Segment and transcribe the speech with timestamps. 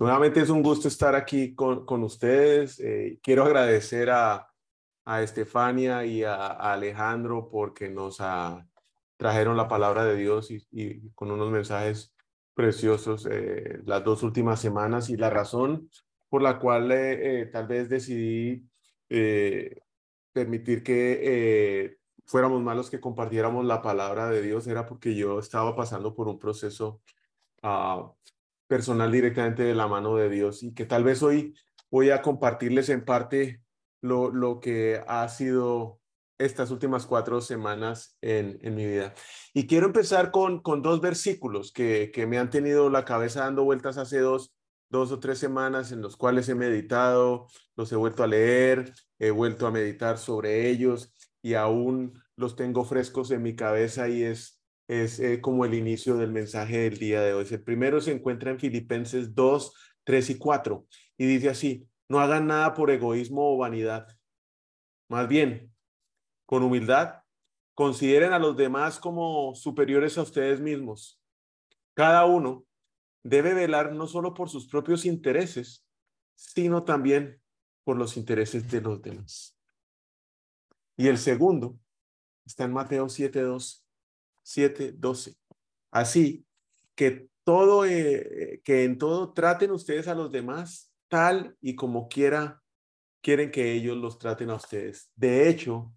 [0.00, 2.80] Nuevamente es un gusto estar aquí con, con ustedes.
[2.80, 4.50] Eh, quiero agradecer a,
[5.04, 8.16] a Estefania y a, Alejandro porque nos
[9.18, 12.14] trajeron la palabra de Dios y, con unos mensajes
[12.54, 15.90] preciosos eh, las dos últimas semanas y la razón
[16.30, 18.66] por la cual eh, tal vez decidí
[20.32, 26.14] permitir que fuéramos malos que compartiéramos la palabra de Dios era porque yo estaba pasando
[26.14, 27.02] por un proceso
[27.62, 28.08] uh,
[28.70, 31.56] personal directamente de la mano de Dios y que tal vez hoy
[31.90, 33.62] voy a compartirles en parte
[34.00, 35.98] lo, lo que ha sido
[36.38, 39.12] estas últimas cuatro semanas en, en mi vida.
[39.52, 43.64] Y quiero empezar con, con dos versículos que, que me han tenido la cabeza dando
[43.64, 44.54] vueltas hace dos,
[44.88, 49.32] dos o tres semanas en los cuales he meditado, los he vuelto a leer, he
[49.32, 54.59] vuelto a meditar sobre ellos y aún los tengo frescos en mi cabeza y es
[54.90, 57.46] es eh, como el inicio del mensaje del día de hoy.
[57.48, 60.84] El primero se encuentra en Filipenses 2, 3 y 4
[61.16, 64.08] y dice así, no hagan nada por egoísmo o vanidad.
[65.08, 65.72] Más bien,
[66.44, 67.22] con humildad,
[67.74, 71.22] consideren a los demás como superiores a ustedes mismos.
[71.94, 72.66] Cada uno
[73.22, 75.86] debe velar no solo por sus propios intereses,
[76.34, 77.40] sino también
[77.84, 79.56] por los intereses de los demás.
[80.96, 81.78] Y el segundo
[82.44, 83.79] está en Mateo 7, 2
[84.50, 85.36] 7, 12.
[85.92, 86.44] Así
[86.96, 92.60] que todo, eh, que en todo traten ustedes a los demás tal y como quiera,
[93.22, 95.10] quieren que ellos los traten a ustedes.
[95.14, 95.92] De hecho,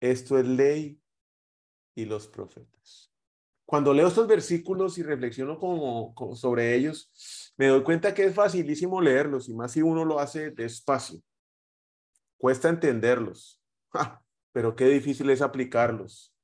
[0.00, 1.00] esto es ley
[1.94, 3.10] y los profetas.
[3.64, 9.00] Cuando leo estos versículos y reflexiono como, sobre ellos, me doy cuenta que es facilísimo
[9.00, 11.20] leerlos y más si uno lo hace despacio.
[12.36, 13.62] Cuesta entenderlos,
[14.52, 16.34] pero qué difícil es aplicarlos.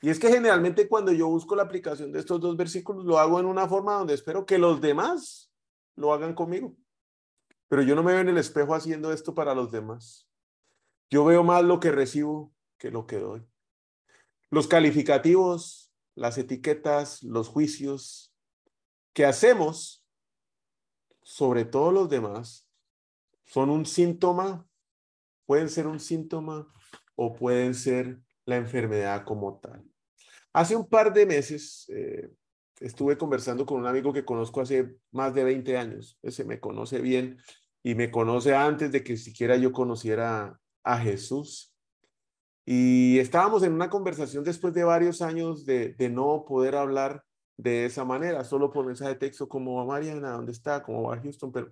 [0.00, 3.40] Y es que generalmente cuando yo busco la aplicación de estos dos versículos, lo hago
[3.40, 5.50] en una forma donde espero que los demás
[5.96, 6.76] lo hagan conmigo.
[7.68, 10.28] Pero yo no me veo en el espejo haciendo esto para los demás.
[11.10, 13.46] Yo veo más lo que recibo que lo que doy.
[14.50, 18.32] Los calificativos, las etiquetas, los juicios
[19.12, 20.04] que hacemos
[21.22, 22.68] sobre todos los demás
[23.46, 24.68] son un síntoma,
[25.46, 26.72] pueden ser un síntoma
[27.14, 29.82] o pueden ser la enfermedad como tal.
[30.52, 32.30] Hace un par de meses eh,
[32.80, 36.18] estuve conversando con un amigo que conozco hace más de 20 años.
[36.22, 37.38] Ese me conoce bien
[37.82, 41.74] y me conoce antes de que siquiera yo conociera a Jesús.
[42.66, 47.24] Y estábamos en una conversación después de varios años de, de no poder hablar
[47.56, 50.82] de esa manera, solo por mensaje de texto como va Mariana, ¿dónde está?
[50.82, 51.52] ¿Cómo va Houston?
[51.52, 51.68] Pero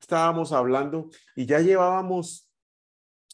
[0.00, 2.45] estábamos hablando y ya llevábamos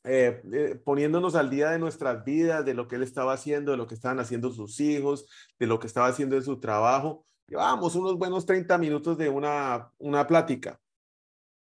[0.05, 3.77] eh, eh, poniéndonos al día de nuestras vidas, de lo que él estaba haciendo, de
[3.77, 5.27] lo que estaban haciendo sus hijos,
[5.59, 7.25] de lo que estaba haciendo en su trabajo.
[7.47, 10.81] Llevábamos unos buenos 30 minutos de una, una plática.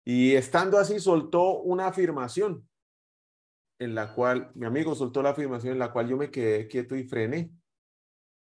[0.05, 2.67] Y estando así, soltó una afirmación
[3.79, 6.97] en la cual, mi amigo soltó la afirmación en la cual yo me quedé quieto
[6.97, 7.51] y frené.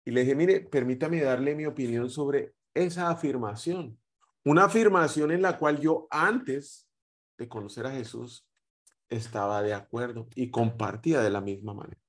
[0.05, 3.99] Y le dije, mire, permítame darle mi opinión sobre esa afirmación.
[4.45, 6.89] Una afirmación en la cual yo antes
[7.39, 8.47] de conocer a Jesús
[9.09, 12.01] estaba de acuerdo y compartía de la misma manera.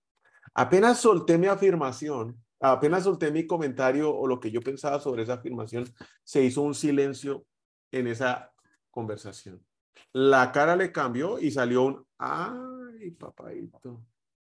[0.54, 5.34] Apenas solté mi afirmación, apenas solté mi comentario o lo que yo pensaba sobre esa
[5.34, 5.86] afirmación,
[6.24, 7.46] se hizo un silencio
[7.92, 8.54] en esa
[8.90, 9.64] conversación.
[10.14, 14.04] La cara le cambió y salió un, ay, papadito.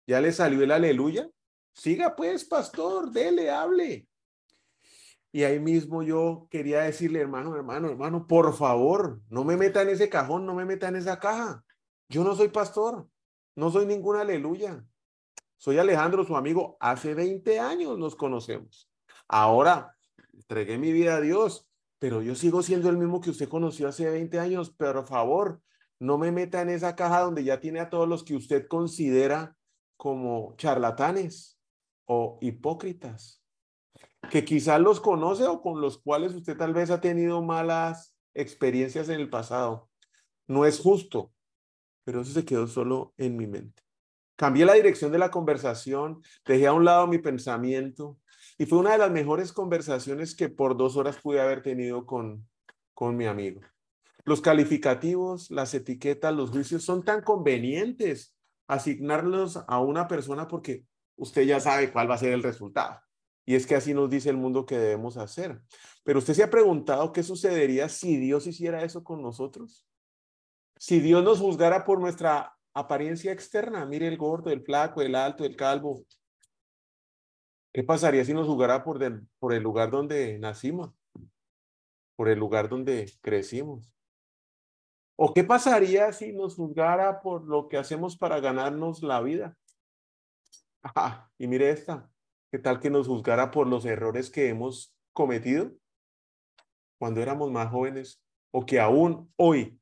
[0.08, 1.30] Ya le salió el aleluya.
[1.74, 4.08] Siga pues, pastor, dele, hable.
[5.32, 9.90] Y ahí mismo yo quería decirle, hermano, hermano, hermano, por favor, no me meta en
[9.90, 11.65] ese cajón, no me meta en esa caja.
[12.10, 13.10] Yo no soy pastor,
[13.56, 14.86] no soy ningún aleluya.
[15.58, 16.78] Soy Alejandro, su amigo.
[16.80, 18.90] Hace 20 años nos conocemos.
[19.28, 19.96] Ahora
[20.34, 21.68] entregué mi vida a Dios,
[21.98, 24.70] pero yo sigo siendo el mismo que usted conoció hace 20 años.
[24.70, 25.62] Por favor,
[26.00, 29.56] no me meta en esa caja donde ya tiene a todos los que usted considera
[29.98, 31.60] como charlatanes
[32.06, 33.42] o hipócritas,
[34.30, 39.10] que quizás los conoce o con los cuales usted tal vez ha tenido malas experiencias
[39.10, 39.90] en el pasado.
[40.48, 41.34] No es justo
[42.06, 43.84] pero eso se quedó solo en mi mente.
[44.38, 48.18] Cambié la dirección de la conversación, dejé a un lado mi pensamiento
[48.58, 52.48] Y fue una de las mejores conversaciones que por dos horas pude haber tenido con,
[52.94, 53.62] con mi amigo.
[54.24, 58.36] Los calificativos, las etiquetas, los juicios son tan convenientes
[58.68, 60.86] asignarlos a una persona porque
[61.18, 63.00] usted ya sabe cuál va a ser el resultado.
[63.46, 65.62] Y es que así nos dice el mundo que debemos hacer.
[66.04, 69.86] Pero usted se ha preguntado qué sucedería si Dios hiciera eso con nosotros.
[70.78, 75.46] Si Dios nos juzgara por nuestra apariencia externa, mire el gordo, el flaco, el alto,
[75.46, 76.04] el calvo.
[77.74, 79.00] ¿Qué pasaría si nos juzgara por,
[79.40, 80.94] por el lugar donde nacimos?
[82.16, 83.92] Por el lugar donde crecimos.
[85.18, 89.58] ¿O qué pasaría si nos juzgara por lo que hacemos para ganarnos la vida?
[90.84, 92.10] Ah, y mire esta,
[92.52, 95.72] ¿qué tal que nos juzgara por los errores que hemos cometido
[97.00, 99.80] cuando éramos más jóvenes o que aún hoy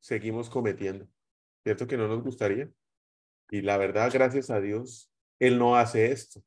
[0.00, 1.06] seguimos cometiendo?
[1.62, 2.70] ¿Cierto que no nos gustaría?
[3.50, 6.42] Y la verdad, gracias a Dios, Él no hace esto.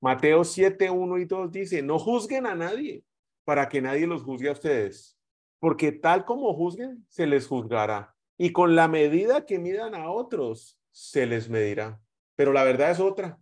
[0.00, 3.04] Mateo 7, 1 y 2 dice, no juzguen a nadie
[3.44, 5.18] para que nadie los juzgue a ustedes
[5.62, 8.16] porque tal como juzguen, se les juzgará.
[8.36, 12.00] Y con la medida que midan a otros, se les medirá.
[12.34, 13.38] Pero la verdad es otra.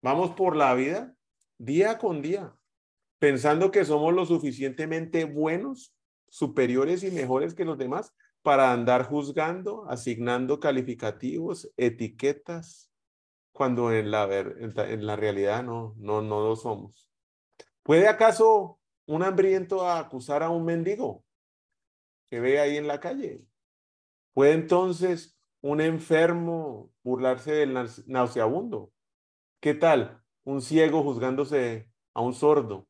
[0.00, 1.14] Vamos por la vida
[1.58, 2.56] día con día,
[3.18, 5.94] pensando que somos lo suficientemente buenos,
[6.30, 8.14] superiores y mejores que los demás
[8.46, 12.92] para andar juzgando, asignando calificativos, etiquetas,
[13.50, 17.10] cuando en la, en la realidad no, no, no lo somos.
[17.82, 21.24] ¿Puede acaso un hambriento acusar a un mendigo?
[22.28, 23.42] que ve ahí en la calle.
[24.32, 27.74] ¿Puede entonces un enfermo burlarse del
[28.06, 28.92] nauseabundo?
[29.58, 32.86] ¿Qué tal un ciego juzgándose a un sordo?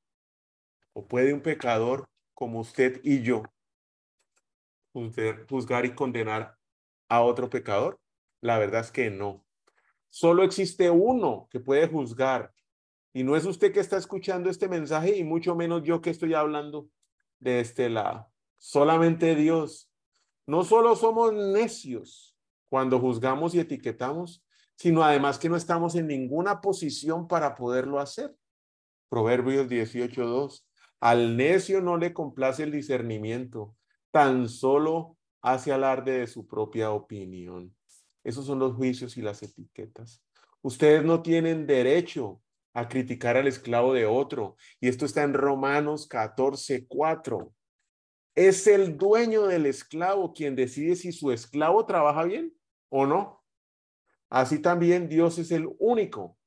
[0.93, 2.05] ¿O puede un pecador
[2.35, 3.43] como usted y yo
[5.49, 6.57] juzgar y condenar
[7.09, 8.01] a otro pecador?
[8.41, 9.45] La verdad es que no.
[10.09, 12.53] Solo existe uno que puede juzgar.
[13.13, 16.35] Y no es usted que está escuchando este mensaje y mucho menos yo que estoy
[16.35, 16.89] hablando
[17.39, 19.91] de este lado solamente Dios.
[20.47, 22.37] No solo somos necios
[22.69, 24.45] cuando juzgamos y etiquetamos,
[24.77, 28.35] sino además que no estamos en ninguna posición para poderlo hacer.
[29.09, 30.65] Proverbios 18.2.
[31.01, 33.77] Al necio no le complace el discernimiento,
[34.17, 37.77] tan solo hace alarde de su propia opinión.
[38.25, 40.25] Esos son los juicios y las etiquetas.
[40.63, 42.41] Ustedes no tienen derecho
[42.73, 44.57] a criticar al esclavo de otro.
[44.81, 47.53] Y esto está en Romanos 14.4.
[48.35, 52.55] Es el dueño del esclavo quien decide si su esclavo trabaja bien
[52.89, 53.45] o no.
[54.31, 56.39] Así también Dios es el único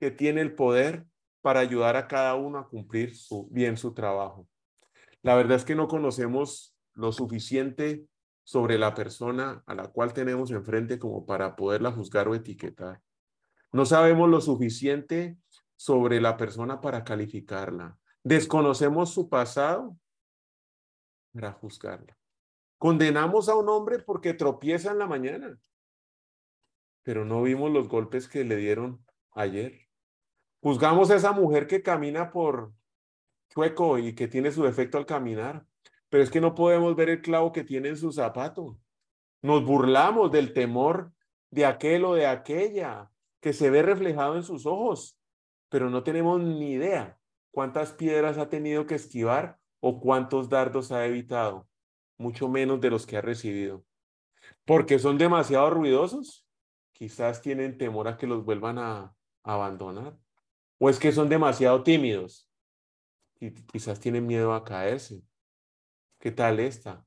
[0.00, 1.06] que tiene el poder
[1.42, 4.48] para ayudar a cada uno a cumplir su, bien su trabajo.
[5.22, 8.06] La verdad es que no conocemos lo suficiente
[8.42, 13.00] sobre la persona a la cual tenemos enfrente como para poderla juzgar o etiquetar.
[13.72, 15.38] No sabemos lo suficiente
[15.76, 17.98] sobre la persona para calificarla.
[18.22, 19.98] Desconocemos su pasado
[21.32, 22.16] para juzgarla.
[22.78, 25.58] Condenamos a un hombre porque tropieza en la mañana,
[27.02, 29.88] pero no vimos los golpes que le dieron ayer.
[30.60, 32.72] Juzgamos a esa mujer que camina por
[33.48, 35.66] chueco y que tiene su defecto al caminar,
[36.14, 38.78] pero es que no podemos ver el clavo que tiene en su zapato.
[39.42, 41.12] Nos burlamos del temor
[41.50, 45.20] de aquel o de aquella que se ve reflejado en sus ojos,
[45.68, 47.18] pero no tenemos ni idea
[47.50, 51.66] cuántas piedras ha tenido que esquivar o cuántos dardos ha evitado,
[52.16, 53.84] mucho menos de los que ha recibido.
[54.64, 56.46] Porque son demasiado ruidosos,
[56.92, 59.12] quizás tienen temor a que los vuelvan a,
[59.42, 60.16] abandonar.
[60.78, 62.48] O es que son demasiado tímidos
[63.40, 65.20] y quizás tienen miedo a caerse.
[66.24, 67.06] ¿Qué tal esta?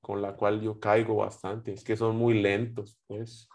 [0.00, 1.72] Con la cual yo caigo bastante.
[1.72, 3.48] Es que son muy lentos, pues.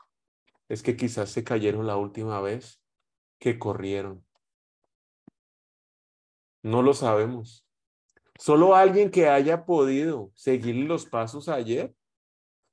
[0.68, 2.84] Es que quizás se cayeron la última vez
[3.40, 4.28] que corrieron.
[6.62, 7.66] No lo sabemos.
[8.38, 11.96] Solo alguien que haya podido seguir los pasos ayer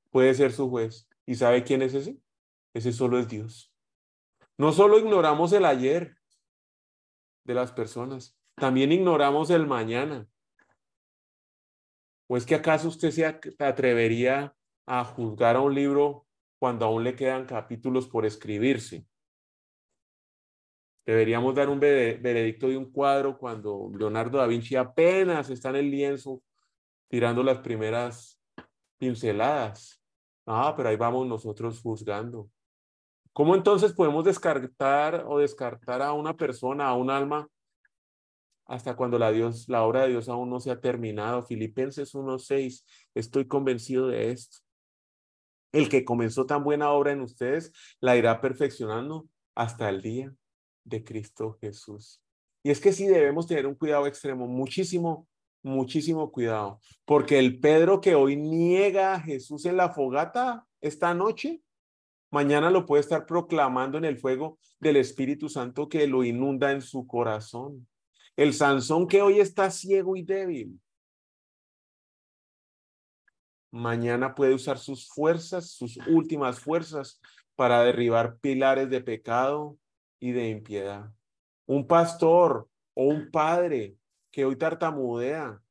[0.09, 1.07] puede ser su juez.
[1.25, 2.19] ¿Y sabe quién es ese?
[2.73, 3.73] Ese solo es Dios.
[4.57, 6.17] No solo ignoramos el ayer
[7.45, 10.27] de las personas, también ignoramos el mañana.
[12.27, 13.25] ¿O es que acaso usted se
[13.59, 14.55] atrevería
[14.85, 16.25] a juzgar a un libro
[16.59, 19.05] cuando aún le quedan capítulos por escribirse?
[21.05, 25.91] Deberíamos dar un veredicto de un cuadro cuando Leonardo da Vinci apenas está en el
[25.91, 26.41] lienzo
[27.07, 28.41] tirando las primeras
[28.97, 30.01] pinceladas.
[30.47, 32.49] Ah, pero ahí vamos nosotros juzgando.
[33.33, 37.47] ¿Cómo entonces podemos descartar o descartar a una persona, a un alma,
[38.65, 41.43] hasta cuando la, Dios, la obra de Dios aún no se ha terminado?
[41.43, 44.57] Filipenses 1.6, estoy convencido de esto.
[45.71, 50.33] El que comenzó tan buena obra en ustedes la irá perfeccionando hasta el día
[50.83, 52.21] de Cristo Jesús.
[52.63, 55.27] Y es que sí debemos tener un cuidado extremo, muchísimo,
[55.61, 61.61] muchísimo cuidado, porque el Pedro que hoy niega a Jesús en la fogata esta noche,
[62.31, 66.81] mañana lo puede estar proclamando en el fuego del Espíritu Santo que lo inunda en
[66.81, 67.87] su corazón.
[68.35, 70.79] El Sansón que hoy está ciego y débil,
[73.71, 77.21] mañana puede usar sus fuerzas, sus últimas fuerzas,
[77.55, 79.77] para derribar pilares de pecado
[80.19, 81.11] y de impiedad.
[81.65, 83.95] Un pastor o un padre
[84.31, 85.61] que hoy tartamudea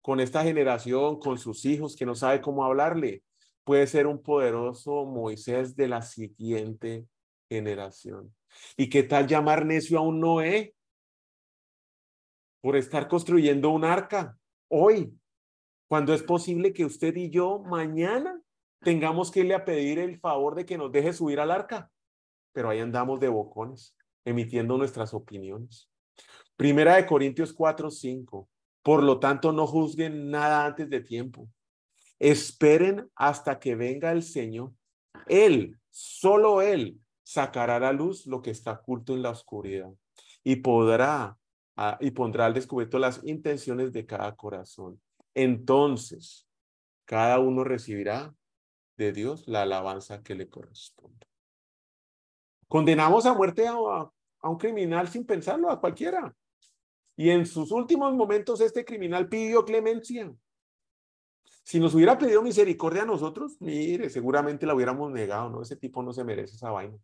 [0.00, 3.24] con esta generación, con sus hijos, que no sabe cómo hablarle,
[3.64, 7.06] puede ser un poderoso Moisés de la siguiente
[7.48, 8.34] generación.
[8.76, 10.74] ¿Y qué tal llamar necio a un Noé
[12.60, 14.36] por estar construyendo un arca
[14.68, 15.14] hoy?
[15.88, 18.40] Cuando es posible que usted y yo mañana
[18.80, 21.90] tengamos que irle a pedir el favor de que nos deje subir al arca.
[22.52, 25.88] Pero ahí andamos de bocones, emitiendo nuestras opiniones.
[26.56, 28.48] Primera de Corintios 4, 5.
[28.82, 31.48] Por lo tanto, no juzguen nada antes de tiempo.
[32.18, 34.72] Esperen hasta que venga el Señor.
[35.26, 39.90] Él, solo Él, sacará a la luz lo que está oculto en la oscuridad
[40.42, 41.37] y podrá
[41.78, 45.00] ah, y pondrá al descubierto las intenciones de cada corazón.
[45.34, 46.46] Entonces,
[47.04, 48.34] cada uno recibirá
[48.96, 51.26] de Dios la alabanza que le corresponde.
[52.66, 56.34] Condenamos a muerte a, a un criminal sin pensarlo, a cualquiera.
[57.16, 60.32] Y en sus últimos momentos este criminal pidió clemencia.
[61.62, 65.62] Si nos hubiera pedido misericordia a nosotros, mire, seguramente la hubiéramos negado, ¿no?
[65.62, 66.96] Ese tipo no se merece esa vaina.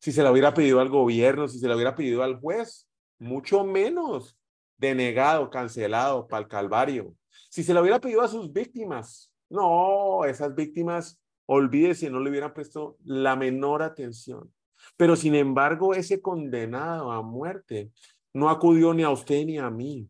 [0.00, 2.88] Si se la hubiera pedido al gobierno, si se la hubiera pedido al juez,
[3.24, 4.38] mucho menos
[4.76, 7.14] denegado, cancelado para el calvario.
[7.50, 12.54] Si se la hubiera pedido a sus víctimas, no, esas víctimas, olvídese, no le hubieran
[12.54, 14.52] puesto la menor atención.
[14.96, 17.90] Pero sin embargo, ese condenado a muerte
[18.32, 20.08] no acudió ni a usted ni a mí.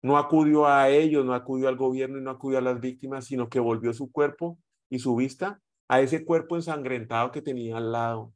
[0.00, 3.48] No acudió a ellos, no acudió al gobierno y no acudió a las víctimas, sino
[3.48, 8.32] que volvió su cuerpo y su vista a ese cuerpo ensangrentado que tenía al lado,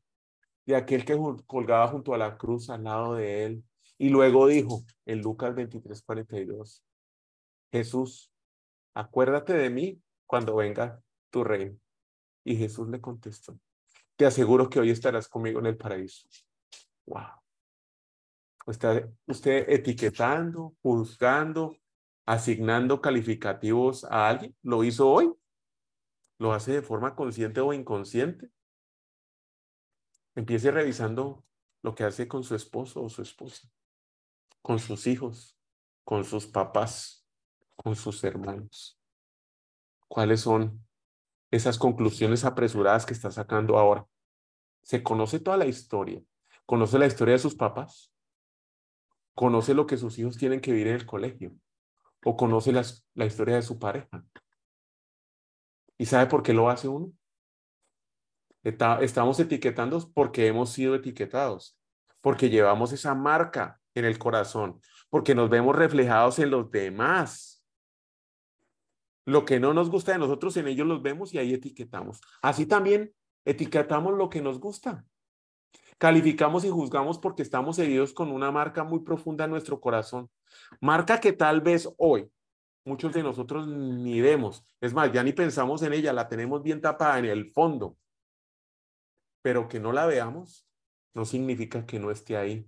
[0.66, 1.16] de aquel que
[1.47, 3.64] colgaba junto a la cruz al lado de él.
[4.02, 6.85] Y luego dijo en Lucas 23, 42,
[7.71, 8.32] Jesús,
[8.94, 11.78] acuérdate de mí cuando venga tu reino.
[12.42, 13.56] Y Jesús le contestó,
[14.16, 16.28] te aseguro que hoy estarás conmigo en el paraíso.
[17.06, 17.28] Wow.
[18.66, 21.76] Está usted etiquetando, juzgando,
[22.26, 24.56] asignando calificativos a alguien.
[24.62, 25.32] ¿Lo hizo hoy?
[26.38, 28.50] ¿Lo hace de forma consciente o inconsciente?
[30.35, 31.44] Empiece revisando
[31.82, 33.68] lo que hace con su esposo o su esposa,
[34.62, 35.59] con sus hijos,
[36.04, 37.26] con sus papás,
[37.76, 38.99] con sus hermanos.
[40.09, 40.87] ¿Cuáles son
[41.50, 44.07] esas conclusiones apresuradas que está sacando ahora?
[44.83, 46.23] ¿Se conoce toda la historia?
[46.64, 48.12] ¿Conoce la historia de sus papás?
[49.35, 51.52] conoce lo que sus hijos tienen que vivir en el colegio
[52.25, 54.25] o conoce la historia de su pareja.
[55.99, 57.12] ¿Y sabe por qué lo hace uno?
[59.00, 61.76] estamos etiquetando porque hemos sido etiquetados,
[62.21, 64.80] porque llevamos esa marca en el corazón,
[65.11, 67.64] porque nos vemos reflejados en los demás.
[69.25, 72.20] Lo que no nos gusta de nosotros, en ellos los vemos y ahí etiquetamos.
[72.40, 75.04] Así también etiquetamos lo que nos gusta.
[75.99, 80.28] Calificamos y juzgamos porque estamos heridos con una marca muy profunda en nuestro corazón.
[80.80, 82.28] Marca que tal vez hoy
[82.84, 84.64] muchos de nosotros ni vemos.
[84.80, 87.96] Es más, ya ni pensamos en ella, la tenemos bien tapada en el fondo.
[89.42, 90.66] Pero que no la veamos
[91.14, 92.66] no significa que no esté ahí,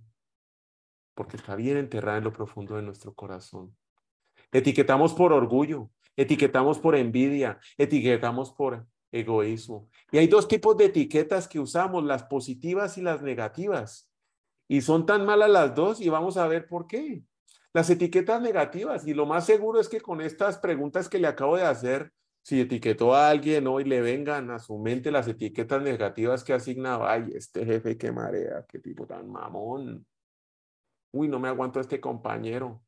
[1.15, 3.75] porque está bien enterrada en lo profundo de nuestro corazón.
[4.51, 9.89] Etiquetamos por orgullo, etiquetamos por envidia, etiquetamos por egoísmo.
[10.11, 14.11] Y hay dos tipos de etiquetas que usamos, las positivas y las negativas.
[14.67, 17.23] Y son tan malas las dos y vamos a ver por qué.
[17.73, 21.57] Las etiquetas negativas, y lo más seguro es que con estas preguntas que le acabo
[21.57, 26.43] de hacer, si etiquetó a alguien hoy le vengan a su mente las etiquetas negativas
[26.43, 30.05] que asignaba, ay, este jefe qué marea, qué tipo tan mamón.
[31.15, 32.83] Uy, no me aguanto a este compañero.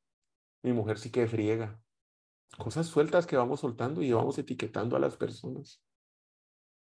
[0.61, 1.81] Mi mujer sí que friega.
[2.57, 5.81] Cosas sueltas que vamos soltando y vamos etiquetando a las personas.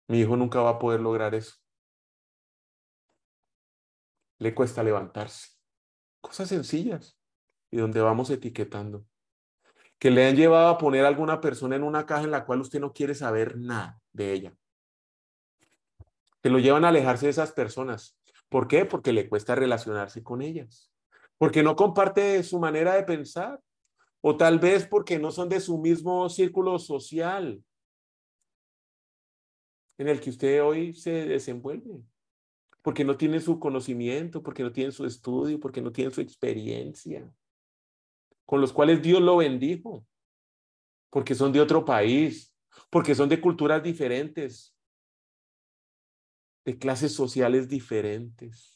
[0.06, 1.56] Mi hijo nunca va a poder lograr eso.
[4.38, 5.48] Le cuesta levantarse.
[6.20, 7.18] Cosas sencillas
[7.68, 9.04] y donde vamos etiquetando.
[9.98, 12.60] Que le han llevado a poner a alguna persona en una caja en la cual
[12.60, 14.56] usted no quiere saber nada de ella.
[16.40, 18.16] Que lo llevan a alejarse de esas personas.
[18.48, 18.84] ¿Por qué?
[18.84, 20.93] Porque le cuesta relacionarse con ellas.
[21.44, 23.60] Porque no comparte su manera de pensar.
[24.22, 27.62] O tal vez porque no son de su mismo círculo social
[29.98, 32.02] en el que usted hoy se desenvuelve.
[32.80, 37.30] porque no tienen su conocimiento, porque no tienen su estudio, porque no tienen su experiencia,
[38.46, 40.06] con los cuales Dios lo bendijo,
[41.10, 42.54] porque son de otro país,
[42.88, 44.74] porque son de culturas diferentes,
[46.64, 48.73] de clases sociales diferentes.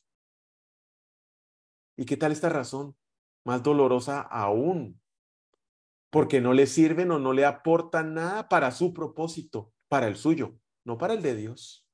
[1.98, 2.96] ¿Y qué tal esta razón?
[3.44, 5.02] Más dolorosa aún,
[6.10, 10.56] porque no le sirven o no le aportan nada para su propósito, para el suyo,
[10.84, 11.84] no para el de Dios.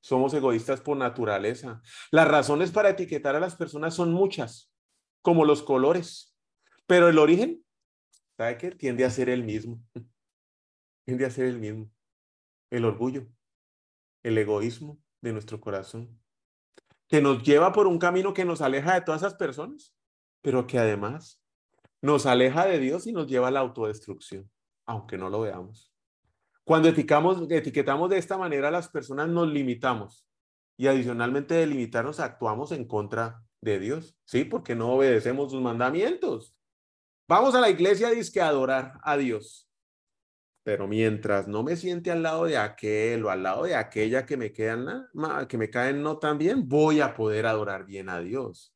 [0.00, 1.82] Somos egoístas por naturaleza.
[2.12, 4.72] Las razones para etiquetar a las personas son muchas,
[5.20, 6.38] como los colores,
[6.86, 7.66] pero el origen,
[8.36, 8.70] ¿sabe qué?
[8.70, 9.82] Tiende a ser el mismo.
[11.04, 11.90] Tiende a ser el mismo.
[12.70, 13.26] El orgullo,
[14.22, 16.20] el egoísmo de nuestro corazón,
[17.08, 19.94] que nos lleva por un camino que nos aleja de todas esas personas,
[20.42, 21.42] pero que además
[22.00, 24.50] nos aleja de Dios y nos lleva a la autodestrucción,
[24.86, 25.92] aunque no lo veamos.
[26.64, 30.26] Cuando etiquetamos de esta manera a las personas, nos limitamos
[30.76, 34.44] y adicionalmente de limitarnos actuamos en contra de Dios, ¿sí?
[34.44, 36.54] Porque no obedecemos sus mandamientos.
[37.26, 39.67] Vamos a la iglesia a adorar a Dios,
[40.68, 44.36] pero mientras no me siente al lado de aquel o al lado de aquella que
[44.36, 45.08] me quedan,
[45.48, 48.74] que me caen no tan bien, voy a poder adorar bien a Dios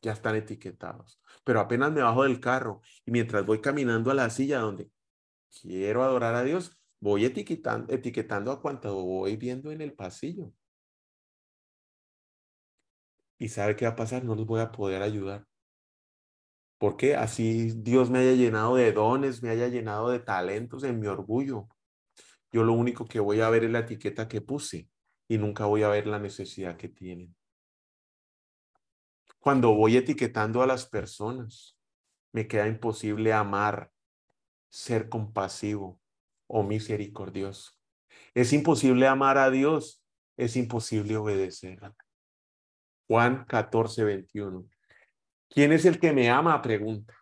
[0.00, 1.20] ya están etiquetados.
[1.44, 4.90] Pero apenas me bajo del carro y mientras voy caminando a la silla donde
[5.60, 10.54] quiero adorar a Dios, voy etiquetando, etiquetando a cuanto voy viendo en el pasillo.
[13.36, 14.24] ¿Y sabe qué va a pasar?
[14.24, 15.46] No los voy a poder ayudar.
[16.78, 21.06] Porque así Dios me haya llenado de dones, me haya llenado de talentos en mi
[21.06, 21.68] orgullo.
[22.52, 24.88] Yo lo único que voy a ver es la etiqueta que puse
[25.28, 27.34] y nunca voy a ver la necesidad que tienen
[29.46, 31.78] cuando voy etiquetando a las personas,
[32.32, 33.92] me queda imposible amar,
[34.68, 36.00] ser compasivo
[36.48, 37.70] o misericordioso.
[38.34, 40.02] Es imposible amar a Dios,
[40.36, 41.78] es imposible obedecer.
[43.06, 44.66] Juan 14, 21.
[45.48, 46.60] ¿Quién es el que me ama?
[46.62, 47.14] Pregunta.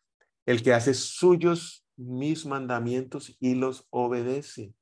[0.47, 4.75] El que hace suyos mis mandamientos y los obedece.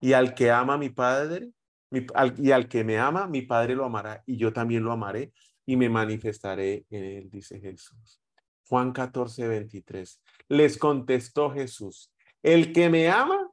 [0.00, 1.50] Y al que ama a mi Padre,
[1.90, 5.32] y al que me ama, mi Padre lo amará y yo también lo amaré
[5.64, 8.20] y me manifestaré en él, dice Jesús.
[8.68, 10.22] Juan 14, 23.
[10.48, 13.50] Les contestó Jesús, el que me ama,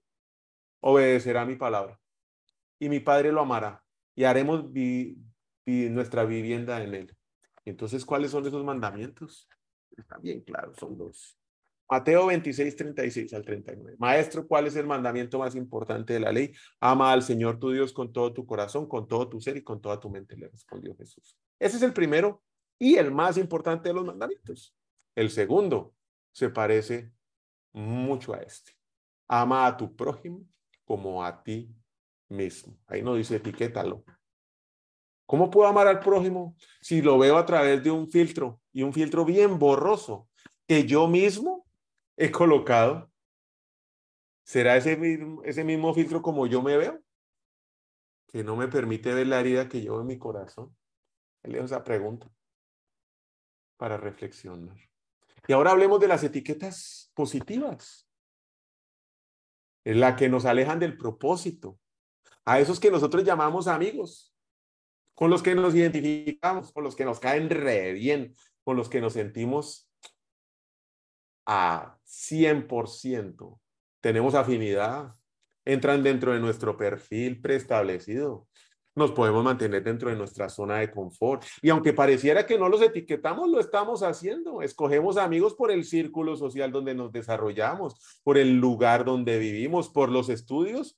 [0.81, 1.99] obedecerá mi palabra
[2.79, 3.83] y mi Padre lo amará
[4.15, 4.65] y haremos
[5.65, 7.17] nuestra vivienda en él.
[7.65, 9.49] Entonces, ¿cuáles son esos mandamientos?
[9.97, 11.37] Está bien claro, son dos.
[11.89, 13.95] Mateo 26, 36 al 39.
[13.99, 16.51] Maestro, ¿cuál es el mandamiento más importante de la ley?
[16.79, 19.81] Ama al Señor tu Dios con todo tu corazón, con todo tu ser y con
[19.81, 21.37] toda tu mente, le respondió Jesús.
[21.59, 22.43] Ese es el primero
[22.79, 24.75] y el más importante de los mandamientos.
[25.15, 25.93] El segundo
[26.31, 27.11] se parece
[27.71, 28.71] mucho a este.
[29.27, 30.43] Ama a tu prójimo
[30.85, 31.73] como a ti
[32.29, 32.77] mismo.
[32.87, 34.03] Ahí no dice etiquétalo.
[35.25, 38.93] ¿Cómo puedo amar al prójimo si lo veo a través de un filtro y un
[38.93, 40.29] filtro bien borroso
[40.67, 41.65] que yo mismo
[42.15, 43.11] he colocado?
[44.43, 47.01] ¿Será ese mismo, ese mismo filtro como yo me veo?
[48.27, 50.75] Que no me permite ver la herida que llevo en mi corazón.
[51.43, 52.29] Le esa pregunta
[53.77, 54.77] para reflexionar.
[55.47, 58.07] Y ahora hablemos de las etiquetas positivas,
[59.83, 61.79] en la que nos alejan del propósito,
[62.45, 64.34] a esos que nosotros llamamos amigos,
[65.15, 69.01] con los que nos identificamos, con los que nos caen re bien, con los que
[69.01, 69.89] nos sentimos
[71.45, 73.59] a 100%.
[74.01, 75.13] Tenemos afinidad,
[75.63, 78.47] entran dentro de nuestro perfil preestablecido.
[78.93, 81.43] Nos podemos mantener dentro de nuestra zona de confort.
[81.61, 84.61] Y aunque pareciera que no los etiquetamos, lo estamos haciendo.
[84.61, 90.09] Escogemos amigos por el círculo social donde nos desarrollamos, por el lugar donde vivimos, por
[90.09, 90.97] los estudios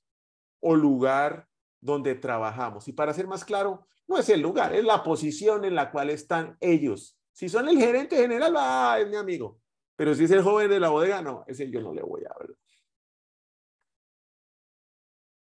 [0.60, 1.48] o lugar
[1.82, 2.88] donde trabajamos.
[2.88, 6.10] Y para ser más claro, no es el lugar, es la posición en la cual
[6.10, 7.18] están ellos.
[7.34, 9.60] Si son el gerente general, ah, es mi amigo.
[9.96, 12.34] Pero si es el joven de la bodega, no, ese yo no le voy a
[12.34, 12.58] hablar.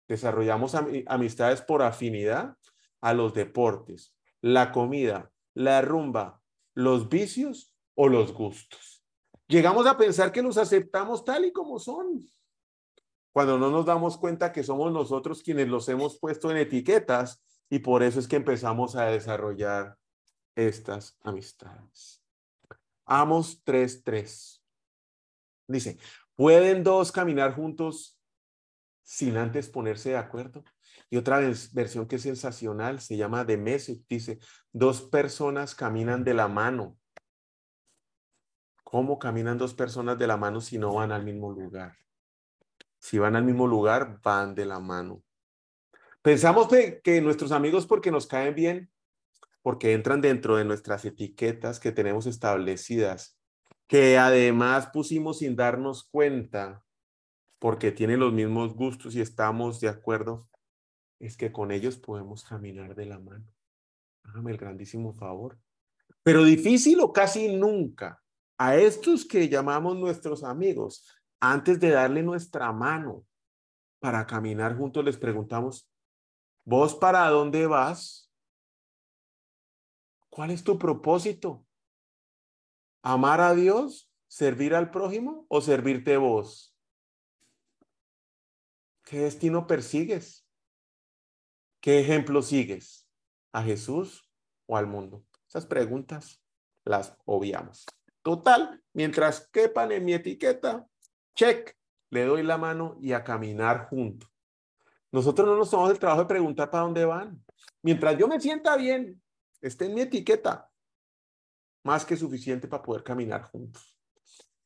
[0.07, 0.75] Desarrollamos
[1.07, 2.57] amistades por afinidad
[3.01, 6.41] a los deportes, la comida, la rumba,
[6.73, 9.03] los vicios o los gustos.
[9.47, 12.25] Llegamos a pensar que los aceptamos tal y como son,
[13.33, 17.43] cuando no nos damos cuenta que somos nosotros quienes los hemos puesto en etiquetas
[17.73, 19.97] y por eso es que empezamos a desarrollar
[20.53, 22.23] estas amistades.
[23.03, 24.61] Amos 3.3.
[25.67, 25.97] Dice,
[26.35, 28.21] ¿pueden dos caminar juntos
[29.01, 30.63] sin antes ponerse de acuerdo?
[31.09, 31.39] Y otra
[31.71, 34.05] versión que es sensacional se llama de Message.
[34.07, 34.37] Dice,
[34.71, 36.95] dos personas caminan de la mano.
[38.83, 41.97] ¿Cómo caminan dos personas de la mano si no van al mismo lugar?
[42.99, 45.23] Si van al mismo lugar, van de la mano.
[46.23, 46.69] Pensamos
[47.03, 48.89] que nuestros amigos porque nos caen bien,
[49.61, 53.37] porque entran dentro de nuestras etiquetas que tenemos establecidas,
[53.87, 56.81] que además pusimos sin darnos cuenta,
[57.59, 60.47] porque tienen los mismos gustos y estamos de acuerdo,
[61.19, 63.45] es que con ellos podemos caminar de la mano.
[64.23, 65.59] Hágame el grandísimo favor.
[66.23, 68.23] Pero difícil o casi nunca
[68.57, 71.05] a estos que llamamos nuestros amigos,
[71.41, 73.25] antes de darle nuestra mano
[73.99, 75.89] para caminar juntos, les preguntamos,
[76.65, 78.31] ¿vos para dónde vas?
[80.29, 81.65] ¿Cuál es tu propósito?
[83.03, 84.09] ¿Amar a Dios?
[84.27, 86.75] ¿Servir al prójimo o servirte vos?
[89.03, 90.47] ¿Qué destino persigues?
[91.81, 93.07] ¿Qué ejemplo sigues?
[93.51, 94.27] ¿A Jesús
[94.65, 95.23] o al mundo?
[95.47, 96.41] Esas preguntas
[96.85, 97.85] las obviamos.
[98.23, 100.87] Total, mientras quepan en mi etiqueta,
[101.35, 101.77] check,
[102.09, 104.32] le doy la mano y a caminar juntos.
[105.13, 107.45] Nosotros no nos tomamos el trabajo de preguntar para dónde van.
[107.83, 109.21] Mientras yo me sienta bien,
[109.61, 110.71] esté en mi etiqueta,
[111.83, 113.95] más que suficiente para poder caminar juntos.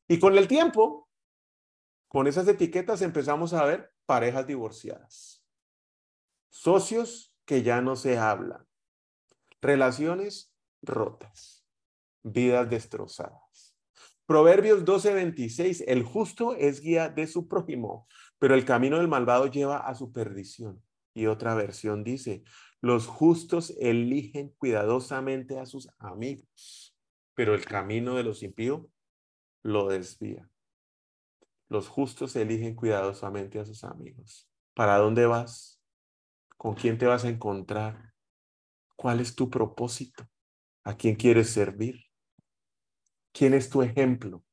[0.08, 1.10] Y con el tiempo,
[2.08, 5.44] con esas etiquetas empezamos a ver parejas divorciadas,
[6.48, 8.66] socios que ya no se hablan,
[9.60, 11.66] relaciones rotas,
[12.22, 13.76] vidas destrozadas.
[14.24, 18.06] Proverbios 12:26, el justo es guía de su prójimo,
[18.38, 20.82] pero el camino del malvado lleva a su perdición.
[21.14, 22.44] Y otra versión dice,
[22.80, 26.96] los justos eligen cuidadosamente a sus amigos,
[27.34, 28.86] pero el camino de los impíos
[29.62, 30.48] lo desvía.
[31.68, 34.48] Los justos eligen cuidadosamente a sus amigos.
[34.74, 35.82] ¿Para dónde vas?
[36.56, 38.14] ¿Con quién te vas a encontrar?
[38.96, 40.28] ¿Cuál es tu propósito?
[40.84, 42.04] ¿A quién quieres servir?
[43.32, 44.44] ¿Quién es tu ejemplo?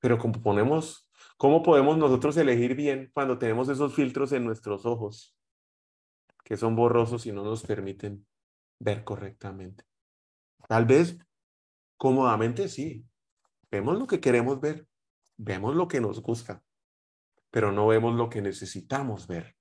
[0.00, 1.07] Pero como ponemos,
[1.38, 5.34] ¿cómo podemos nosotros elegir bien cuando tenemos esos filtros en nuestros ojos
[6.44, 8.26] que son borrosos y no nos permiten
[8.78, 9.84] ver correctamente?
[10.68, 11.16] Tal vez
[11.96, 13.06] cómodamente sí.
[13.70, 14.86] Vemos lo que queremos ver,
[15.36, 16.62] vemos lo que nos gusta,
[17.50, 19.56] pero no vemos lo que necesitamos ver.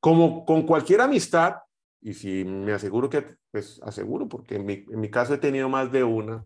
[0.00, 1.56] Como con cualquier amistad,
[2.00, 5.68] y si me aseguro que, pues aseguro, porque en mi, en mi caso he tenido
[5.68, 6.44] más de una,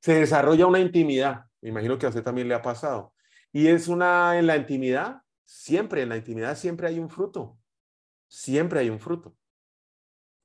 [0.00, 1.49] se desarrolla una intimidad.
[1.62, 3.14] Me imagino que a usted también le ha pasado.
[3.52, 7.58] Y es una, en la intimidad, siempre, en la intimidad siempre hay un fruto.
[8.28, 9.36] Siempre hay un fruto.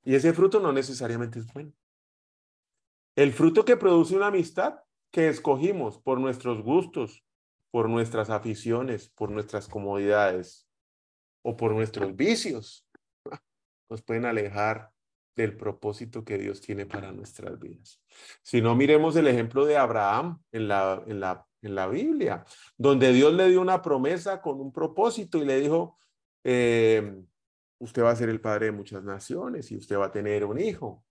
[0.03, 1.73] Y ese fruto no necesariamente es bueno.
[3.15, 4.79] El fruto que produce una amistad
[5.11, 7.23] que escogimos por nuestros gustos,
[7.71, 10.67] por nuestras aficiones, por nuestras comodidades
[11.41, 12.87] o por nuestros vicios,
[13.89, 14.91] nos pueden alejar
[15.35, 18.01] del propósito que Dios tiene para nuestras vidas.
[18.41, 22.45] Si no, miremos el ejemplo de Abraham en la, en la, en la Biblia,
[22.77, 25.97] donde Dios le dio una promesa con un propósito y le dijo,
[26.43, 27.21] eh,
[27.79, 30.59] usted va a ser el padre de muchas naciones y usted va a tener un
[30.59, 31.03] hijo.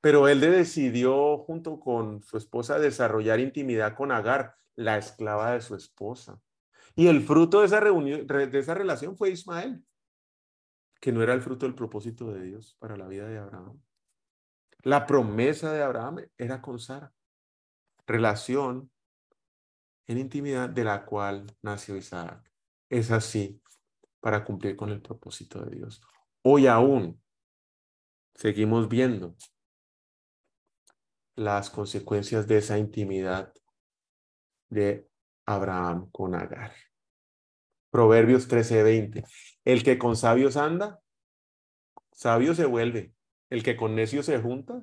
[0.00, 5.74] Pero él decidió junto con su esposa desarrollar intimidad con Agar, la esclava de su
[5.74, 6.40] esposa.
[6.94, 9.82] Y el fruto de esa, reunión, de esa relación fue Ismael
[11.00, 13.80] que no era el fruto del propósito de Dios para la vida de Abraham.
[14.82, 17.12] La promesa de Abraham era con Sara,
[18.06, 18.90] relación
[20.06, 22.50] en intimidad de la cual nació Isaac.
[22.88, 23.60] Es así
[24.20, 26.00] para cumplir con el propósito de Dios.
[26.42, 27.20] Hoy aún
[28.34, 29.36] seguimos viendo
[31.36, 33.52] las consecuencias de esa intimidad
[34.70, 35.08] de
[35.46, 36.72] Abraham con Agar.
[37.90, 39.24] Proverbios 13:20.
[39.64, 41.00] El que con sabios anda,
[42.12, 43.12] sabio se vuelve.
[43.50, 44.82] El que con necios se junta,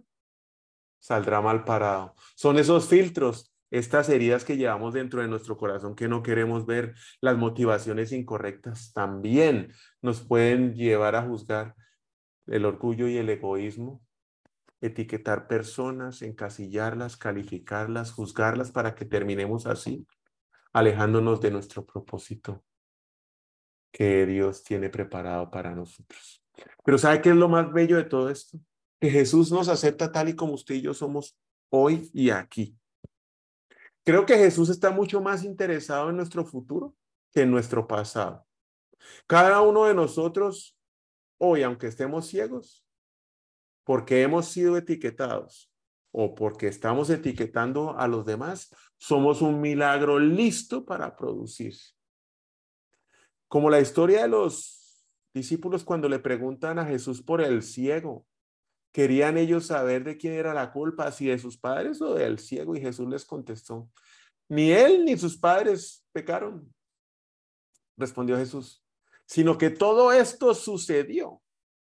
[0.99, 2.15] saldrá mal parado.
[2.35, 6.95] Son esos filtros, estas heridas que llevamos dentro de nuestro corazón que no queremos ver,
[7.21, 11.75] las motivaciones incorrectas también nos pueden llevar a juzgar
[12.47, 14.01] el orgullo y el egoísmo,
[14.81, 20.07] etiquetar personas, encasillarlas, calificarlas, juzgarlas para que terminemos así,
[20.73, 22.64] alejándonos de nuestro propósito
[23.95, 26.43] que Dios tiene preparado para nosotros.
[26.83, 28.59] Pero ¿sabe qué es lo más bello de todo esto?
[28.99, 32.77] Que Jesús nos acepta tal y como usted y yo somos hoy y aquí.
[34.03, 36.93] Creo que Jesús está mucho más interesado en nuestro futuro
[37.31, 38.45] que en nuestro pasado.
[39.27, 40.77] Cada uno de nosotros,
[41.37, 42.85] hoy, aunque estemos ciegos,
[43.85, 45.71] porque hemos sido etiquetados
[46.11, 51.75] o porque estamos etiquetando a los demás, somos un milagro listo para producir
[53.55, 58.27] como la historia de los discípulos cuando le preguntan a Jesús por el ciego.
[58.91, 62.75] Querían ellos saber de quién era la culpa, si de sus padres o del ciego,
[62.75, 63.89] y Jesús les contestó,
[64.49, 66.69] ni él ni sus padres pecaron,
[67.95, 68.83] respondió Jesús,
[69.25, 71.41] sino que todo esto sucedió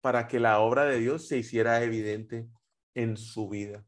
[0.01, 2.49] para que la obra de Dios se hiciera evidente
[2.95, 3.85] en su vida.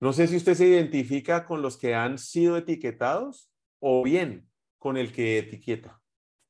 [0.00, 4.98] No sé si usted se identifica con los que han sido etiquetados o bien con
[4.98, 6.02] el que etiqueta.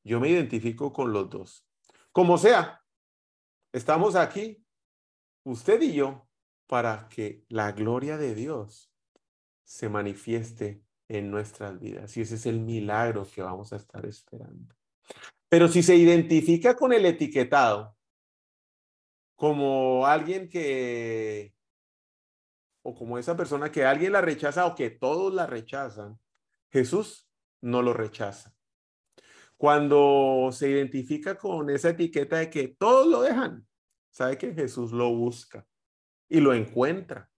[0.07, 1.67] Yo me identifico con los dos.
[2.13, 2.81] Como sea,
[3.73, 4.65] estamos aquí,
[5.43, 6.29] usted y yo,
[6.69, 8.93] para que la gloria de Dios
[9.65, 12.17] se manifieste en nuestras vidas.
[12.17, 14.77] Y ese es el milagro que vamos a estar esperando.
[15.49, 17.97] Pero si se identifica con el etiquetado
[19.35, 21.53] como alguien que
[22.83, 26.21] o como esa persona que alguien la rechaza o que todos la rechazan,
[26.71, 27.29] Jesús
[27.61, 28.56] no lo rechaza.
[29.57, 33.67] Cuando se identifica con esa etiqueta de que todos lo dejan,
[34.11, 35.67] sabe que Jesús lo busca
[36.29, 37.31] y lo encuentra.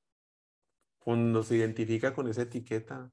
[0.98, 3.10] Cuando se identifica con esa etiqueta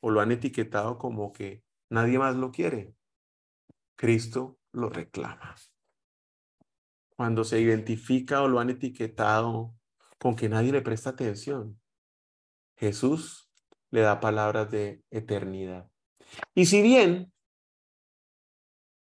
[0.00, 2.94] o lo han etiquetado como que nadie más lo quiere,
[3.96, 5.54] Cristo lo reclama.
[7.16, 9.74] Cuando se identifica o lo han etiquetado
[10.18, 11.80] con que nadie le presta atención.
[12.76, 13.50] Jesús
[13.90, 15.90] le da palabras de eternidad.
[16.54, 17.33] Y si bien,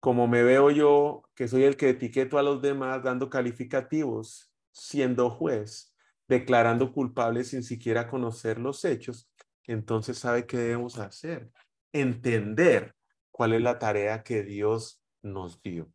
[0.06, 5.32] como me veo yo, que soy el que etiqueto a los demás dando calificativos, siendo
[5.32, 5.96] juez,
[6.28, 9.28] declarando culpables sin siquiera conocer los hechos,
[9.64, 11.50] entonces sabe qué debemos hacer.
[11.92, 12.94] Entender
[13.32, 15.92] cuál es la tarea que Dios nos dio.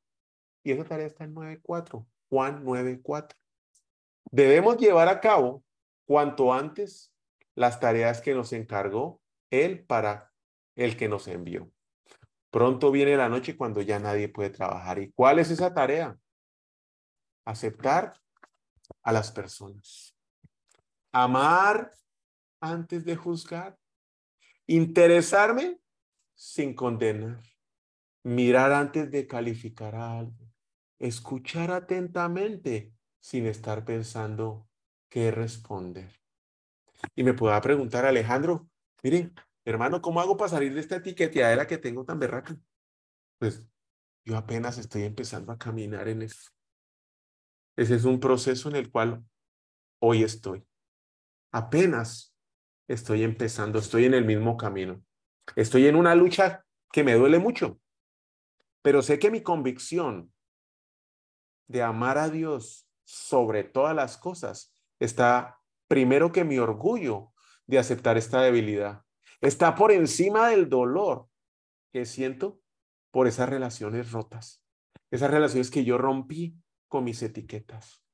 [0.64, 3.37] Y esa tarea está en 9.4, Juan 9.4.
[4.33, 5.62] Debemos llevar a cabo
[6.05, 7.14] cuanto antes
[7.55, 10.33] las tareas que nos encargó Él para
[10.75, 11.70] el que nos envió.
[12.50, 14.98] Pronto viene la noche cuando ya nadie puede trabajar.
[14.98, 16.18] ¿Y cuál es esa tarea?
[17.44, 18.20] Aceptar
[19.02, 20.16] a las personas.
[21.12, 21.92] Amar
[22.60, 23.78] antes de juzgar.
[24.66, 25.80] Interesarme
[26.34, 27.40] sin condenar.
[28.24, 30.52] Mirar antes de calificar a alguien.
[30.98, 34.68] Escuchar atentamente sin estar pensando
[35.08, 36.20] qué responder.
[37.14, 38.68] Y me pueda preguntar, Alejandro,
[39.02, 39.30] mire,
[39.64, 42.57] hermano, ¿cómo hago para salir de esta etiqueteadera que tengo tan berraca?
[43.38, 43.66] Pues
[44.25, 46.51] yo apenas estoy empezando a caminar en esto.
[47.77, 49.25] Ese es un proceso en el cual
[50.01, 50.66] hoy estoy.
[51.53, 52.35] Apenas
[52.88, 55.03] estoy empezando, estoy en el mismo camino.
[55.57, 57.81] Estoy en una lucha que me duele mucho,
[58.83, 60.33] pero sé que mi convicción
[61.68, 67.33] de amar a Dios sobre todas las cosas está primero que mi orgullo
[67.66, 69.05] de aceptar esta debilidad.
[69.40, 71.29] Está por encima del dolor
[71.92, 72.61] que siento
[73.11, 74.62] por esas relaciones rotas,
[75.11, 76.55] esas relaciones que yo rompí
[76.88, 78.05] con mis etiquetas,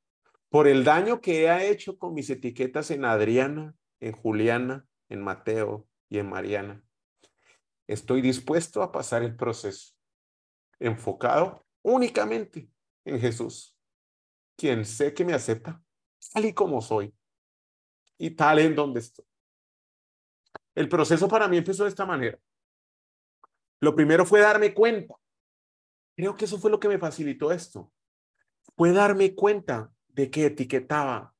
[0.49, 5.87] por el daño que he hecho con mis etiquetas en Adriana, en Juliana, en Mateo
[6.09, 6.83] y en Mariana.
[7.87, 9.95] Estoy dispuesto a pasar el proceso
[10.79, 12.69] enfocado únicamente
[13.05, 13.77] en Jesús
[14.57, 15.81] quien sé que me acepta
[16.33, 17.15] tal y como soy
[18.19, 19.27] y tal en donde estoy.
[20.77, 22.39] El proceso para mí empezó de esta manera.
[23.81, 25.15] Lo primero fue darme cuenta.
[26.15, 27.91] Creo que eso fue lo que me facilitó esto.
[28.77, 31.35] Fue darme cuenta de que etiquetaba,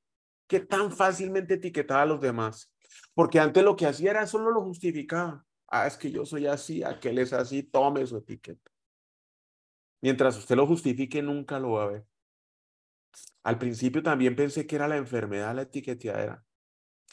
[0.49, 2.73] que tan fácilmente etiquetaba a los demás.
[3.15, 5.45] Porque antes lo que hacía era solo lo justificaba.
[5.69, 8.71] Ah, es que yo soy así, aquel es así, tome su etiqueta.
[10.01, 12.07] Mientras usted lo justifique, nunca lo va a ver.
[13.43, 16.45] Al principio también pensé que era la enfermedad, la etiqueteadera,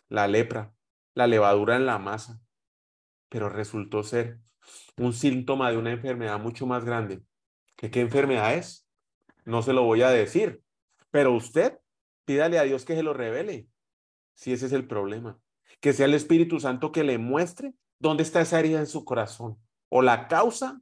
[0.09, 0.73] la lepra,
[1.13, 2.39] la levadura en la masa,
[3.29, 4.39] pero resultó ser
[4.97, 7.23] un síntoma de una enfermedad mucho más grande.
[7.75, 8.87] ¿Qué, enfermedad es?
[9.45, 10.61] No se lo voy a decir,
[11.11, 11.79] pero usted
[12.25, 13.67] pídale a Dios que se lo revele,
[14.35, 15.39] si ese es el problema.
[15.79, 19.57] Que sea el Espíritu Santo que le muestre dónde está esa herida en su corazón
[19.89, 20.81] o la causa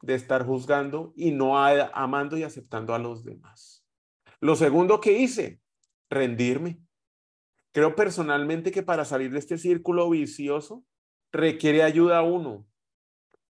[0.00, 3.84] de estar juzgando y no amando y aceptando a los demás.
[4.40, 5.60] Lo segundo que hice,
[6.10, 6.80] rendirme.
[7.72, 10.84] Creo personalmente que para salir de este círculo vicioso
[11.32, 12.66] requiere ayuda uno,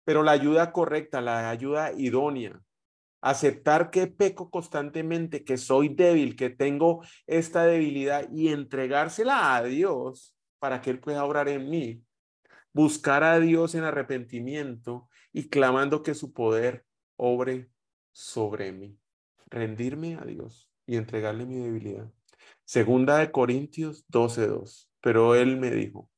[0.04, 2.60] pero la ayuda correcta, la ayuda idónea.
[3.22, 10.36] Aceptar que peco constantemente, que soy débil, que tengo esta debilidad y entregársela a Dios
[10.60, 12.04] para que Él pueda obrar en mí.
[12.74, 17.70] Buscar a Dios en arrepentimiento y clamando que su poder obre
[18.12, 18.98] sobre mí.
[19.48, 22.12] Rendirme a Dios y entregarle mi debilidad.
[22.68, 24.90] Segunda de Corintios 12:2.
[25.00, 26.12] Pero él me dijo,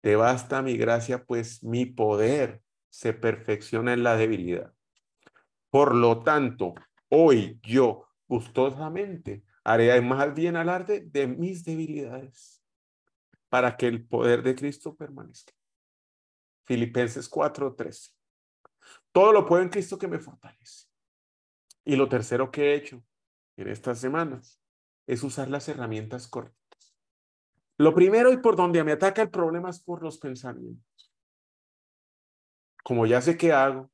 [0.00, 4.72] te basta mi gracia, pues mi poder se perfecciona en la debilidad.
[5.68, 6.74] Por lo tanto,
[7.10, 12.64] hoy yo gustosamente haré más bien alarde de mis debilidades
[13.50, 15.52] para que el poder de Cristo permanezca.
[16.64, 18.12] Filipenses 4:13.
[19.12, 20.86] Todo lo puedo en Cristo que me fortalece.
[21.84, 23.04] Y lo tercero que he hecho
[23.58, 24.58] en estas semanas
[25.06, 26.96] es usar las herramientas correctas.
[27.78, 31.12] Lo primero y por donde me ataca el problema es por los pensamientos.
[32.82, 33.90] Como ya sé qué hago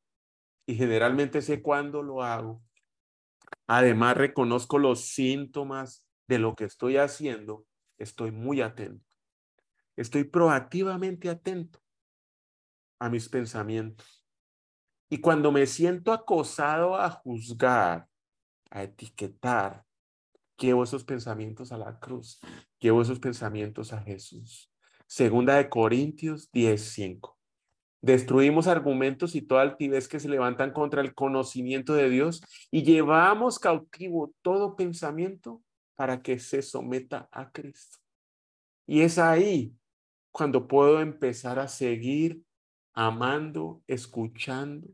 [0.67, 2.63] y generalmente sé cuándo lo hago,
[3.67, 7.67] además reconozco los síntomas de lo que estoy haciendo,
[7.99, 9.05] estoy muy atento.
[9.97, 11.81] Estoy proactivamente atento
[12.99, 14.25] a mis pensamientos.
[15.11, 18.09] Y cuando me siento acosado a juzgar,
[18.71, 19.85] a etiquetar,
[20.63, 22.41] llevo esos pensamientos a la cruz,
[22.79, 24.73] llevo esos pensamientos a Jesús.
[25.07, 27.37] Segunda de Corintios 10:5.
[28.01, 33.59] Destruimos argumentos y toda altivez que se levantan contra el conocimiento de Dios y llevamos
[33.59, 35.63] cautivo todo pensamiento
[35.95, 37.99] para que se someta a Cristo.
[38.87, 39.77] Y es ahí
[40.33, 42.43] cuando puedo empezar a seguir
[42.93, 44.89] amando, escuchando,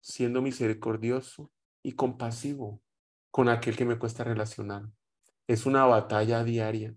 [0.00, 1.50] siendo misericordioso
[1.82, 2.80] y compasivo
[3.30, 4.84] con aquel que me cuesta relacionar.
[5.46, 6.94] Es una batalla diaria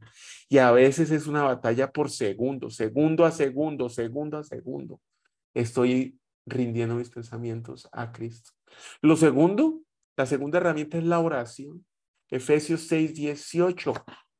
[0.47, 5.01] y a veces es una batalla por segundo, segundo a segundo, segundo a segundo.
[5.53, 8.51] Estoy rindiendo mis pensamientos a Cristo.
[9.01, 9.81] Lo segundo,
[10.15, 11.85] la segunda herramienta es la oración.
[12.29, 13.93] Efesios 6, 18.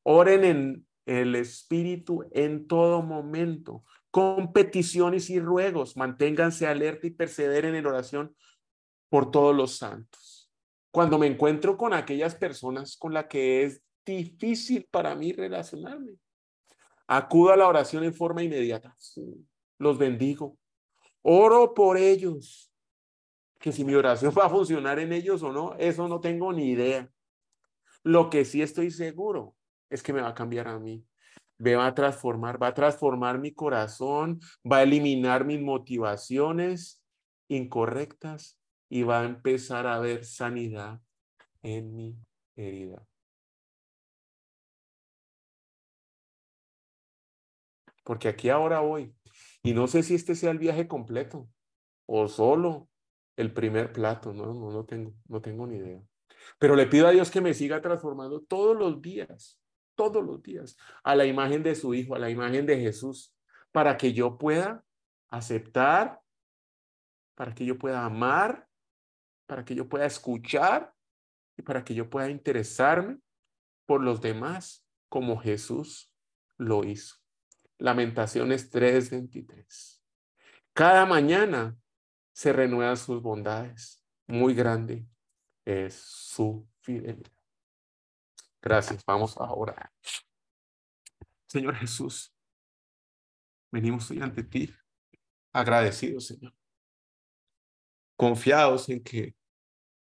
[0.04, 5.98] Oren en el Espíritu en todo momento, con peticiones y ruegos.
[5.98, 8.36] Manténganse alerta y perseveren en oración
[9.10, 10.33] por todos los santos.
[10.94, 16.20] Cuando me encuentro con aquellas personas con las que es difícil para mí relacionarme,
[17.08, 18.96] acudo a la oración en forma inmediata.
[19.80, 20.56] Los bendigo.
[21.24, 22.72] Oro por ellos.
[23.60, 26.70] Que si mi oración va a funcionar en ellos o no, eso no tengo ni
[26.70, 27.10] idea.
[28.04, 29.56] Lo que sí estoy seguro
[29.90, 31.04] es que me va a cambiar a mí.
[31.58, 37.04] Me va a transformar, va a transformar mi corazón, va a eliminar mis motivaciones
[37.48, 41.02] incorrectas y va a empezar a ver sanidad
[41.62, 42.17] en mi
[42.56, 43.06] herida.
[48.04, 49.15] Porque aquí ahora voy.
[49.63, 51.48] Y no sé si este sea el viaje completo
[52.06, 52.89] o solo
[53.38, 56.04] el primer plato, no, no, no tengo, no tengo ni idea.
[56.60, 59.63] Pero le pido a Dios que me siga transformando todos los días
[59.96, 63.34] todos los días a la imagen de su Hijo, a la imagen de Jesús,
[63.72, 64.84] para que yo pueda
[65.30, 66.22] aceptar,
[67.36, 68.67] para que yo pueda amar,
[69.46, 70.94] para que yo pueda escuchar
[71.58, 73.20] y para que yo pueda interesarme
[73.86, 76.12] por los demás como Jesús
[76.58, 77.18] lo hizo.
[77.78, 80.02] Lamentaciones 3:23.
[80.74, 81.78] Cada mañana
[82.32, 84.04] se renuevan sus bondades.
[84.28, 85.06] Muy grande
[85.66, 87.32] es su fidelidad.
[88.62, 89.04] Gracias.
[89.06, 89.92] Vamos a orar.
[91.48, 92.34] Señor Jesús,
[93.72, 94.74] venimos hoy ante ti
[95.52, 96.54] agradecidos, Señor.
[98.15, 99.36] Confiados en que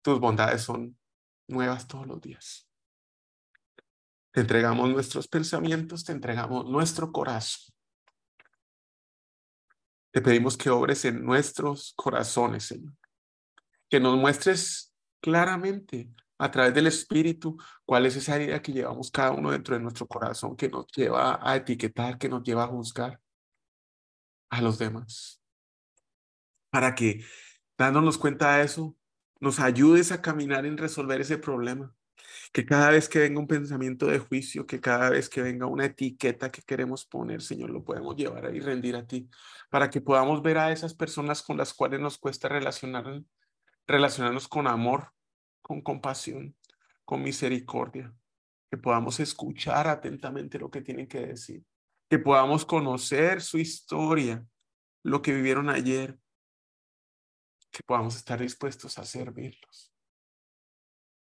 [0.02, 0.98] tus bondades son
[1.48, 2.68] nuevas todos los días.
[4.32, 7.74] Te entregamos nuestros pensamientos, te entregamos nuestro corazón.
[10.12, 12.94] Te pedimos que obres en nuestros corazones, Señor.
[13.90, 19.32] Que nos muestres claramente a través del Espíritu, cuál es esa idea que llevamos cada
[19.32, 23.20] uno dentro de nuestro corazón, que nos lleva a etiquetar, que nos lleva a juzgar
[24.50, 25.42] a los demás.
[26.70, 27.24] Para que,
[27.78, 28.96] dándonos cuenta de eso,
[29.40, 31.94] nos ayudes a caminar en resolver ese problema.
[32.52, 35.84] Que cada vez que venga un pensamiento de juicio, que cada vez que venga una
[35.84, 39.30] etiqueta que queremos poner, Señor, lo podemos llevar y rendir a ti,
[39.70, 43.22] para que podamos ver a esas personas con las cuales nos cuesta relacionar,
[43.86, 45.12] relacionarnos con amor,
[45.62, 46.56] con compasión,
[47.04, 48.14] con misericordia,
[48.70, 51.62] que podamos escuchar atentamente lo que tienen que decir,
[52.08, 54.44] que podamos conocer su historia,
[55.02, 56.18] lo que vivieron ayer,
[57.78, 59.94] que podamos estar dispuestos a servirlos.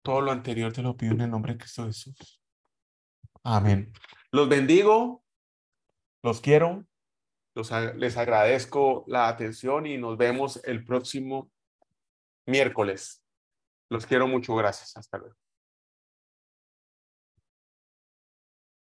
[0.04, 2.42] Todo lo anterior te lo pido en el nombre de Cristo Jesús.
[3.46, 3.94] Amén.
[4.30, 5.24] Los bendigo,
[6.22, 6.86] los quiero,
[7.56, 11.50] los, les agradezco la atención y nos vemos el próximo
[12.46, 13.24] miércoles.
[13.90, 14.54] Los quiero mucho.
[14.54, 14.98] Gracias.
[14.98, 15.43] Hasta luego.